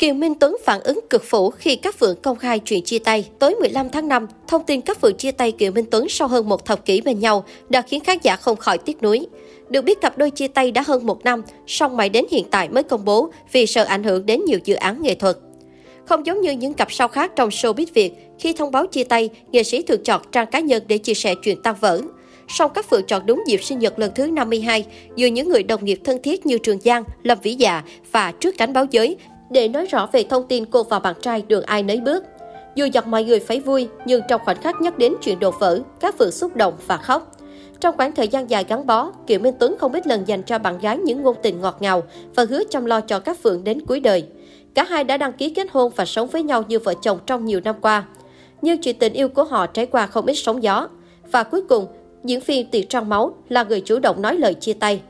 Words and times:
Kiều 0.00 0.14
Minh 0.14 0.34
Tuấn 0.34 0.56
phản 0.64 0.80
ứng 0.80 1.00
cực 1.10 1.24
phủ 1.24 1.50
khi 1.50 1.76
các 1.76 1.98
Phượng 1.98 2.16
công 2.22 2.36
khai 2.36 2.58
chuyện 2.58 2.84
chia 2.84 2.98
tay. 2.98 3.28
Tối 3.38 3.54
15 3.54 3.88
tháng 3.88 4.08
5, 4.08 4.26
thông 4.48 4.64
tin 4.64 4.80
các 4.80 5.00
Phượng 5.00 5.16
chia 5.16 5.30
tay 5.30 5.52
Kiều 5.52 5.72
Minh 5.72 5.84
Tuấn 5.90 6.08
sau 6.08 6.28
hơn 6.28 6.48
một 6.48 6.64
thập 6.64 6.84
kỷ 6.84 7.00
bên 7.00 7.20
nhau 7.20 7.44
đã 7.68 7.82
khiến 7.82 8.00
khán 8.00 8.18
giả 8.22 8.36
không 8.36 8.56
khỏi 8.56 8.78
tiếc 8.78 9.02
nuối. 9.02 9.26
Được 9.68 9.82
biết 9.82 10.00
cặp 10.00 10.18
đôi 10.18 10.30
chia 10.30 10.48
tay 10.48 10.72
đã 10.72 10.82
hơn 10.86 11.06
một 11.06 11.24
năm, 11.24 11.42
song 11.66 11.96
mãi 11.96 12.08
đến 12.08 12.24
hiện 12.30 12.44
tại 12.50 12.68
mới 12.68 12.82
công 12.82 13.04
bố 13.04 13.30
vì 13.52 13.66
sợ 13.66 13.84
ảnh 13.84 14.04
hưởng 14.04 14.26
đến 14.26 14.44
nhiều 14.46 14.58
dự 14.64 14.74
án 14.74 15.02
nghệ 15.02 15.14
thuật. 15.14 15.36
Không 16.04 16.26
giống 16.26 16.40
như 16.40 16.50
những 16.50 16.74
cặp 16.74 16.92
sao 16.92 17.08
khác 17.08 17.32
trong 17.36 17.48
showbiz 17.48 17.86
Việt, 17.94 18.12
khi 18.38 18.52
thông 18.52 18.70
báo 18.70 18.86
chia 18.86 19.04
tay, 19.04 19.28
nghệ 19.52 19.62
sĩ 19.62 19.82
thường 19.82 20.04
chọn 20.04 20.22
trang 20.32 20.46
cá 20.46 20.60
nhân 20.60 20.82
để 20.88 20.98
chia 20.98 21.14
sẻ 21.14 21.34
chuyện 21.34 21.62
tan 21.62 21.74
vỡ. 21.80 22.00
Song 22.48 22.70
các 22.74 22.90
Phượng 22.90 23.06
chọn 23.06 23.26
đúng 23.26 23.42
dịp 23.46 23.64
sinh 23.64 23.78
nhật 23.78 23.98
lần 23.98 24.12
thứ 24.14 24.26
52, 24.26 24.84
dù 25.16 25.26
những 25.26 25.48
người 25.48 25.62
đồng 25.62 25.84
nghiệp 25.84 26.00
thân 26.04 26.22
thiết 26.22 26.46
như 26.46 26.58
Trường 26.58 26.80
Giang, 26.80 27.04
Lâm 27.22 27.38
Vĩ 27.42 27.54
Dạ 27.54 27.82
và 28.12 28.32
trước 28.40 28.54
cánh 28.58 28.72
báo 28.72 28.86
giới 28.90 29.16
để 29.50 29.68
nói 29.68 29.86
rõ 29.86 30.08
về 30.12 30.22
thông 30.22 30.46
tin 30.48 30.64
cô 30.64 30.82
và 30.82 30.98
bạn 30.98 31.14
trai 31.22 31.42
đường 31.48 31.62
ai 31.62 31.82
nấy 31.82 32.00
bước. 32.00 32.24
Dù 32.74 32.88
dọc 32.94 33.06
mọi 33.06 33.24
người 33.24 33.40
phải 33.40 33.60
vui, 33.60 33.88
nhưng 34.04 34.22
trong 34.28 34.40
khoảnh 34.44 34.62
khắc 34.62 34.80
nhắc 34.80 34.98
đến 34.98 35.14
chuyện 35.22 35.38
đổ 35.38 35.50
vỡ, 35.50 35.80
các 36.00 36.18
Phượng 36.18 36.30
xúc 36.30 36.56
động 36.56 36.74
và 36.86 36.96
khóc. 36.96 37.36
Trong 37.80 37.96
khoảng 37.96 38.12
thời 38.12 38.28
gian 38.28 38.50
dài 38.50 38.64
gắn 38.68 38.86
bó, 38.86 39.10
Kiều 39.26 39.38
Minh 39.38 39.54
Tuấn 39.58 39.76
không 39.78 39.92
ít 39.92 40.06
lần 40.06 40.28
dành 40.28 40.42
cho 40.42 40.58
bạn 40.58 40.78
gái 40.78 40.98
những 40.98 41.22
ngôn 41.22 41.36
tình 41.42 41.60
ngọt 41.60 41.76
ngào 41.80 42.02
và 42.34 42.44
hứa 42.50 42.62
chăm 42.70 42.84
lo 42.84 43.00
cho 43.00 43.18
các 43.18 43.38
Phượng 43.42 43.64
đến 43.64 43.86
cuối 43.86 44.00
đời. 44.00 44.24
Cả 44.74 44.84
hai 44.84 45.04
đã 45.04 45.16
đăng 45.16 45.32
ký 45.32 45.50
kết 45.50 45.66
hôn 45.72 45.92
và 45.96 46.04
sống 46.04 46.28
với 46.28 46.42
nhau 46.42 46.64
như 46.68 46.78
vợ 46.78 46.94
chồng 47.02 47.18
trong 47.26 47.44
nhiều 47.44 47.60
năm 47.64 47.76
qua. 47.80 48.04
Nhưng 48.62 48.82
chuyện 48.82 48.98
tình 48.98 49.12
yêu 49.12 49.28
của 49.28 49.44
họ 49.44 49.66
trải 49.66 49.86
qua 49.86 50.06
không 50.06 50.26
ít 50.26 50.34
sóng 50.34 50.62
gió. 50.62 50.88
Và 51.32 51.42
cuối 51.42 51.62
cùng, 51.62 51.86
diễn 52.24 52.40
viên 52.40 52.70
Tiệc 52.70 52.88
trăng 52.88 53.08
Máu 53.08 53.34
là 53.48 53.62
người 53.64 53.80
chủ 53.80 53.98
động 53.98 54.22
nói 54.22 54.36
lời 54.36 54.54
chia 54.54 54.72
tay. 54.72 55.00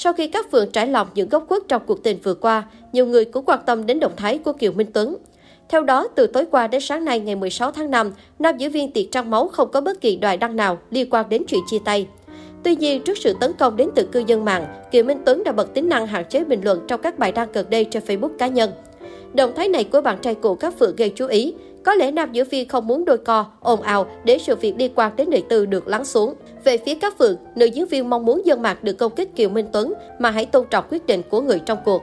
Sau 0.00 0.12
khi 0.12 0.26
các 0.28 0.50
phường 0.50 0.70
trải 0.70 0.86
lòng 0.86 1.08
những 1.14 1.28
góc 1.28 1.44
khuất 1.48 1.62
trong 1.68 1.82
cuộc 1.86 2.02
tình 2.02 2.18
vừa 2.22 2.34
qua, 2.34 2.64
nhiều 2.92 3.06
người 3.06 3.24
cũng 3.24 3.44
quan 3.44 3.60
tâm 3.66 3.86
đến 3.86 4.00
động 4.00 4.12
thái 4.16 4.38
của 4.38 4.52
Kiều 4.52 4.72
Minh 4.72 4.86
Tuấn. 4.92 5.16
Theo 5.68 5.82
đó, 5.82 6.08
từ 6.14 6.26
tối 6.26 6.44
qua 6.50 6.66
đến 6.66 6.80
sáng 6.80 7.04
nay 7.04 7.20
ngày 7.20 7.36
16 7.36 7.72
tháng 7.72 7.90
5, 7.90 8.12
nam 8.38 8.56
diễn 8.58 8.72
viên 8.72 8.92
Tiệc 8.92 9.04
Trăng 9.12 9.30
Máu 9.30 9.48
không 9.48 9.70
có 9.72 9.80
bất 9.80 10.00
kỳ 10.00 10.16
đoạn 10.16 10.38
đăng 10.38 10.56
nào 10.56 10.78
liên 10.90 11.10
quan 11.10 11.28
đến 11.28 11.42
chuyện 11.48 11.60
chia 11.66 11.78
tay. 11.84 12.06
Tuy 12.62 12.76
nhiên, 12.76 13.02
trước 13.02 13.18
sự 13.18 13.34
tấn 13.40 13.52
công 13.52 13.76
đến 13.76 13.88
từ 13.94 14.08
cư 14.12 14.22
dân 14.26 14.44
mạng, 14.44 14.66
Kiều 14.90 15.04
Minh 15.04 15.18
Tuấn 15.24 15.44
đã 15.44 15.52
bật 15.52 15.74
tính 15.74 15.88
năng 15.88 16.06
hạn 16.06 16.24
chế 16.28 16.44
bình 16.44 16.60
luận 16.64 16.80
trong 16.88 17.02
các 17.02 17.18
bài 17.18 17.32
đăng 17.32 17.52
gần 17.52 17.66
đây 17.70 17.84
trên 17.84 18.02
Facebook 18.02 18.36
cá 18.38 18.46
nhân. 18.46 18.70
Động 19.34 19.52
thái 19.56 19.68
này 19.68 19.84
của 19.84 20.00
bạn 20.00 20.18
trai 20.22 20.34
cũ 20.34 20.54
các 20.54 20.78
Phượng 20.78 20.96
gây 20.96 21.12
chú 21.16 21.26
ý. 21.26 21.54
Có 21.84 21.94
lẽ 21.94 22.10
nam 22.10 22.32
diễn 22.32 22.48
viên 22.48 22.68
không 22.68 22.86
muốn 22.86 23.04
đôi 23.04 23.18
co, 23.18 23.46
ồn 23.60 23.82
ào 23.82 24.06
để 24.24 24.38
sự 24.38 24.56
việc 24.56 24.74
liên 24.78 24.92
quan 24.94 25.16
đến 25.16 25.30
đời 25.30 25.42
tư 25.48 25.66
được 25.66 25.88
lắng 25.88 26.04
xuống. 26.04 26.34
Về 26.64 26.78
phía 26.78 26.94
các 26.94 27.18
Phượng, 27.18 27.36
nữ 27.56 27.66
diễn 27.66 27.86
viên 27.86 28.10
mong 28.10 28.24
muốn 28.24 28.46
dân 28.46 28.62
mạng 28.62 28.76
được 28.82 28.92
công 28.92 29.14
kích 29.14 29.36
Kiều 29.36 29.48
Minh 29.48 29.66
Tuấn 29.72 29.94
mà 30.18 30.30
hãy 30.30 30.46
tôn 30.46 30.66
trọng 30.70 30.84
quyết 30.90 31.06
định 31.06 31.22
của 31.30 31.40
người 31.40 31.60
trong 31.66 31.78
cuộc. 31.84 32.02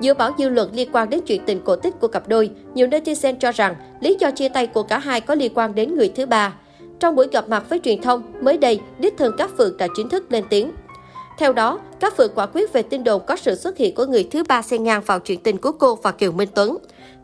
Dựa 0.00 0.14
bảo 0.14 0.30
dư 0.38 0.48
luận 0.48 0.70
liên 0.72 0.88
quan 0.92 1.10
đến 1.10 1.20
chuyện 1.26 1.42
tình 1.46 1.60
cổ 1.64 1.76
tích 1.76 2.00
của 2.00 2.08
cặp 2.08 2.28
đôi, 2.28 2.50
nhiều 2.74 2.86
netizen 2.86 3.34
cho 3.40 3.52
rằng 3.52 3.74
lý 4.00 4.16
do 4.20 4.30
chia 4.30 4.48
tay 4.48 4.66
của 4.66 4.82
cả 4.82 4.98
hai 4.98 5.20
có 5.20 5.34
liên 5.34 5.52
quan 5.54 5.74
đến 5.74 5.94
người 5.94 6.08
thứ 6.08 6.26
ba. 6.26 6.54
Trong 7.00 7.16
buổi 7.16 7.28
gặp 7.32 7.48
mặt 7.48 7.64
với 7.68 7.80
truyền 7.84 8.02
thông, 8.02 8.22
mới 8.40 8.58
đây, 8.58 8.80
đích 8.98 9.16
thân 9.18 9.32
các 9.38 9.50
Phượng 9.58 9.76
đã 9.76 9.86
chính 9.96 10.08
thức 10.08 10.32
lên 10.32 10.44
tiếng. 10.50 10.70
Theo 11.38 11.52
đó, 11.52 11.80
các 12.00 12.16
Phượng 12.16 12.32
quả 12.34 12.46
quyết 12.46 12.72
về 12.72 12.82
tin 12.82 13.04
đồn 13.04 13.22
có 13.26 13.36
sự 13.36 13.54
xuất 13.54 13.76
hiện 13.76 13.94
của 13.94 14.06
người 14.06 14.28
thứ 14.30 14.42
ba 14.48 14.62
xen 14.62 14.82
ngang 14.82 15.02
vào 15.06 15.20
chuyện 15.20 15.40
tình 15.40 15.58
của 15.58 15.72
cô 15.72 15.94
và 15.94 16.12
Kiều 16.12 16.32
Minh 16.32 16.48
Tuấn. 16.54 16.76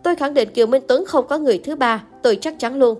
Tôi 0.02 0.16
khẳng 0.16 0.34
định 0.34 0.48
Kiều 0.54 0.66
Minh 0.66 0.82
Tuấn 0.88 1.04
không 1.04 1.26
có 1.26 1.38
người 1.38 1.58
thứ 1.58 1.76
ba, 1.76 2.02
tôi 2.22 2.36
chắc 2.36 2.58
chắn 2.58 2.78
luôn. 2.78 2.98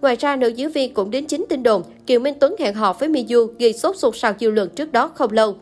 Ngoài 0.00 0.16
ra, 0.16 0.36
nữ 0.36 0.48
diễn 0.48 0.70
viên 0.70 0.94
cũng 0.94 1.10
đến 1.10 1.26
chính 1.26 1.44
tin 1.48 1.62
đồn 1.62 1.82
Kiều 2.06 2.20
Minh 2.20 2.34
Tuấn 2.40 2.54
hẹn 2.58 2.74
hò 2.74 2.92
với 2.92 3.08
Miu 3.08 3.46
gây 3.58 3.72
sốt 3.72 3.96
xôn 3.96 4.14
xao 4.14 4.32
dư 4.40 4.50
luận 4.50 4.68
trước 4.68 4.92
đó 4.92 5.10
không 5.14 5.32
lâu. 5.32 5.56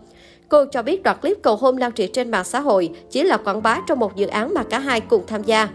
Cô 0.48 0.64
cho 0.64 0.82
biết 0.82 1.02
đoạn 1.02 1.16
clip 1.22 1.42
cầu 1.42 1.56
hôn 1.56 1.76
lan 1.76 1.92
truyền 1.92 2.12
trên 2.12 2.30
mạng 2.30 2.44
xã 2.44 2.60
hội 2.60 2.90
chỉ 3.10 3.22
là 3.22 3.36
quảng 3.36 3.62
bá 3.62 3.80
trong 3.88 3.98
một 3.98 4.16
dự 4.16 4.26
án 4.26 4.54
mà 4.54 4.62
cả 4.62 4.78
hai 4.78 5.00
cùng 5.00 5.22
tham 5.26 5.42
gia. 5.42 5.68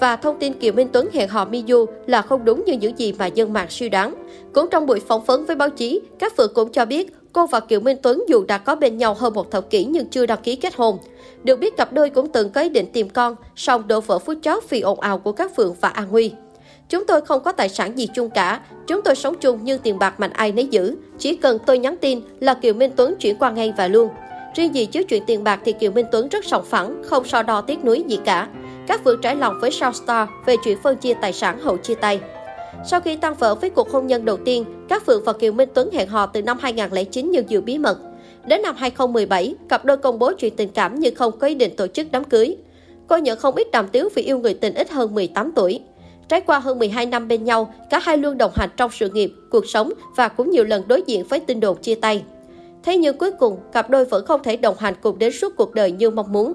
Và 0.00 0.16
thông 0.16 0.38
tin 0.38 0.52
Kiều 0.52 0.72
Minh 0.72 0.88
Tuấn 0.92 1.08
hẹn 1.12 1.28
hò 1.28 1.44
Miyu 1.44 1.86
là 2.06 2.22
không 2.22 2.44
đúng 2.44 2.64
như 2.66 2.72
những 2.72 2.98
gì 2.98 3.12
mà 3.18 3.26
dân 3.26 3.52
mạng 3.52 3.66
suy 3.70 3.88
đoán. 3.88 4.14
Cũng 4.52 4.66
trong 4.70 4.86
buổi 4.86 5.00
phỏng 5.00 5.24
vấn 5.24 5.46
với 5.46 5.56
báo 5.56 5.70
chí, 5.70 6.00
các 6.18 6.36
Phượng 6.36 6.54
cũng 6.54 6.72
cho 6.72 6.84
biết 6.84 7.14
cô 7.32 7.46
và 7.46 7.60
Kiều 7.60 7.80
Minh 7.80 7.96
Tuấn 8.02 8.24
dù 8.28 8.44
đã 8.48 8.58
có 8.58 8.74
bên 8.74 8.98
nhau 8.98 9.14
hơn 9.14 9.34
một 9.34 9.50
thập 9.50 9.70
kỷ 9.70 9.84
nhưng 9.84 10.06
chưa 10.06 10.26
đăng 10.26 10.42
ký 10.42 10.56
kết 10.56 10.74
hôn. 10.76 10.98
Được 11.44 11.56
biết 11.56 11.76
cặp 11.76 11.92
đôi 11.92 12.10
cũng 12.10 12.28
từng 12.28 12.50
có 12.50 12.60
ý 12.60 12.68
định 12.68 12.86
tìm 12.92 13.08
con, 13.08 13.36
song 13.56 13.88
đổ 13.88 14.00
vỡ 14.00 14.18
phút 14.18 14.38
chót 14.42 14.70
vì 14.70 14.80
ồn 14.80 15.00
ào 15.00 15.18
của 15.18 15.32
các 15.32 15.56
Phượng 15.56 15.74
và 15.80 15.88
An 15.88 16.08
Huy. 16.08 16.32
Chúng 16.88 17.06
tôi 17.06 17.20
không 17.20 17.42
có 17.42 17.52
tài 17.52 17.68
sản 17.68 17.98
gì 17.98 18.08
chung 18.14 18.30
cả, 18.30 18.60
chúng 18.86 19.02
tôi 19.02 19.16
sống 19.16 19.34
chung 19.40 19.64
như 19.64 19.78
tiền 19.78 19.98
bạc 19.98 20.20
mạnh 20.20 20.32
ai 20.32 20.52
nấy 20.52 20.66
giữ. 20.66 20.96
Chỉ 21.18 21.36
cần 21.36 21.58
tôi 21.66 21.78
nhắn 21.78 21.96
tin 22.00 22.20
là 22.40 22.54
Kiều 22.54 22.74
Minh 22.74 22.92
Tuấn 22.96 23.14
chuyển 23.16 23.36
qua 23.38 23.50
ngay 23.50 23.72
và 23.76 23.88
luôn. 23.88 24.08
Riêng 24.54 24.74
gì 24.74 24.86
chứ 24.86 25.02
chuyện 25.02 25.22
tiền 25.26 25.44
bạc 25.44 25.60
thì 25.64 25.72
Kiều 25.72 25.90
Minh 25.90 26.06
Tuấn 26.12 26.28
rất 26.28 26.44
sòng 26.44 26.64
phẳng, 26.64 27.02
không 27.04 27.24
so 27.24 27.42
đo 27.42 27.60
tiếc 27.60 27.84
nuối 27.84 28.04
gì 28.08 28.18
cả. 28.24 28.48
Các 28.90 29.04
Phượng 29.04 29.20
trải 29.20 29.36
lòng 29.36 29.60
với 29.60 29.70
South 29.70 29.96
Star 29.96 30.28
về 30.46 30.56
chuyện 30.64 30.78
phân 30.82 30.96
chia 30.96 31.14
tài 31.14 31.32
sản 31.32 31.58
hậu 31.58 31.76
chia 31.76 31.94
tay. 31.94 32.20
Sau 32.90 33.00
khi 33.00 33.16
tan 33.16 33.34
vỡ 33.34 33.54
với 33.54 33.70
cuộc 33.70 33.90
hôn 33.90 34.06
nhân 34.06 34.24
đầu 34.24 34.36
tiên, 34.36 34.64
các 34.88 35.06
Phượng 35.06 35.24
và 35.24 35.32
Kiều 35.32 35.52
Minh 35.52 35.68
Tuấn 35.74 35.90
hẹn 35.92 36.08
hò 36.08 36.26
từ 36.26 36.42
năm 36.42 36.58
2009 36.60 37.30
nhưng 37.30 37.50
giữ 37.50 37.60
bí 37.60 37.78
mật. 37.78 37.98
Đến 38.46 38.62
năm 38.62 38.76
2017, 38.78 39.54
cặp 39.68 39.84
đôi 39.84 39.96
công 39.96 40.18
bố 40.18 40.32
chuyện 40.32 40.56
tình 40.56 40.68
cảm 40.68 41.00
nhưng 41.00 41.14
không 41.14 41.38
có 41.38 41.46
ý 41.46 41.54
định 41.54 41.76
tổ 41.76 41.86
chức 41.86 42.06
đám 42.12 42.24
cưới. 42.24 42.56
Cô 43.06 43.16
nhận 43.16 43.38
không 43.38 43.54
ít 43.54 43.70
đàm 43.70 43.88
tiếu 43.88 44.08
vì 44.14 44.22
yêu 44.22 44.38
người 44.38 44.54
tình 44.54 44.74
ít 44.74 44.90
hơn 44.90 45.14
18 45.14 45.52
tuổi. 45.52 45.80
Trải 46.28 46.40
qua 46.40 46.58
hơn 46.58 46.78
12 46.78 47.06
năm 47.06 47.28
bên 47.28 47.44
nhau, 47.44 47.74
cả 47.90 47.98
hai 47.98 48.18
luôn 48.18 48.38
đồng 48.38 48.52
hành 48.54 48.70
trong 48.76 48.90
sự 48.90 49.08
nghiệp, 49.08 49.32
cuộc 49.50 49.66
sống 49.66 49.92
và 50.16 50.28
cũng 50.28 50.50
nhiều 50.50 50.64
lần 50.64 50.88
đối 50.88 51.02
diện 51.06 51.24
với 51.24 51.40
tin 51.40 51.60
đồn 51.60 51.76
chia 51.76 51.94
tay. 51.94 52.24
Thế 52.82 52.96
nhưng 52.96 53.18
cuối 53.18 53.30
cùng, 53.30 53.58
cặp 53.72 53.90
đôi 53.90 54.04
vẫn 54.04 54.26
không 54.26 54.42
thể 54.42 54.56
đồng 54.56 54.76
hành 54.78 54.94
cùng 55.02 55.18
đến 55.18 55.32
suốt 55.32 55.56
cuộc 55.56 55.74
đời 55.74 55.92
như 55.92 56.10
mong 56.10 56.32
muốn. 56.32 56.54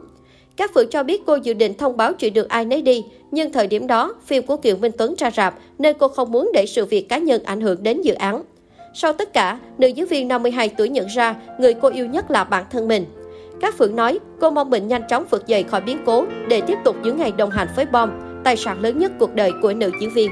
Các 0.58 0.74
Phượng 0.74 0.90
cho 0.90 1.04
biết 1.04 1.22
cô 1.26 1.36
dự 1.36 1.54
định 1.54 1.74
thông 1.74 1.98
báo 1.98 2.14
chuyện 2.14 2.34
được 2.34 2.50
ai 2.50 2.66
nấy 2.66 2.82
đi, 2.82 3.06
nhưng 3.32 3.52
thời 3.52 3.68
điểm 3.68 3.88
đó, 3.88 4.14
phim 4.26 4.44
của 4.46 4.58
Kiều 4.58 4.78
Minh 4.78 4.92
Tuấn 4.98 5.16
ra 5.18 5.32
rạp 5.32 5.56
nên 5.80 5.96
cô 6.00 6.08
không 6.08 6.32
muốn 6.32 6.52
để 6.54 6.66
sự 6.66 6.86
việc 6.86 7.10
cá 7.10 7.18
nhân 7.18 7.44
ảnh 7.44 7.62
hưởng 7.62 7.84
đến 7.84 8.02
dự 8.02 8.14
án. 8.14 8.44
Sau 8.94 9.14
tất 9.14 9.34
cả, 9.34 9.60
nữ 9.78 9.88
diễn 9.88 10.06
viên 10.06 10.28
52 10.28 10.70
tuổi 10.70 10.90
nhận 10.90 11.08
ra 11.08 11.36
người 11.60 11.74
cô 11.74 11.90
yêu 11.90 12.06
nhất 12.06 12.32
là 12.32 12.44
bản 12.44 12.64
thân 12.72 12.88
mình. 12.88 13.06
Các 13.62 13.78
Phượng 13.78 13.96
nói 13.96 14.20
cô 14.42 14.50
mong 14.50 14.70
mình 14.70 14.88
nhanh 14.88 15.04
chóng 15.10 15.26
vượt 15.30 15.48
dậy 15.48 15.64
khỏi 15.64 15.82
biến 15.82 15.98
cố 16.06 16.26
để 16.48 16.62
tiếp 16.62 16.78
tục 16.84 16.96
những 17.04 17.18
ngày 17.18 17.32
đồng 17.32 17.50
hành 17.50 17.68
với 17.76 17.86
Bom, 17.86 18.12
tài 18.44 18.58
sản 18.58 18.82
lớn 18.82 19.00
nhất 19.00 19.12
cuộc 19.20 19.36
đời 19.36 19.52
của 19.62 19.74
nữ 19.74 19.92
diễn 20.02 20.14
viên. 20.14 20.32